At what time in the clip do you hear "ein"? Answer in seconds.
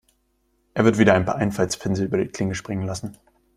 1.13-1.25